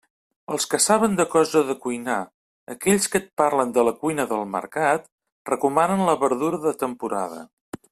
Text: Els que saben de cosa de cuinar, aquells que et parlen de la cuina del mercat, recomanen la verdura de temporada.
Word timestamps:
Els 0.53 0.63
que 0.69 0.77
saben 0.85 1.17
de 1.19 1.25
cosa 1.33 1.61
de 1.67 1.75
cuinar, 1.83 2.15
aquells 2.75 3.05
que 3.15 3.21
et 3.21 3.29
parlen 3.43 3.75
de 3.77 3.85
la 3.89 3.95
cuina 4.07 4.27
del 4.33 4.49
mercat, 4.55 5.07
recomanen 5.53 6.03
la 6.11 6.17
verdura 6.27 6.63
de 6.69 6.77
temporada. 6.83 7.47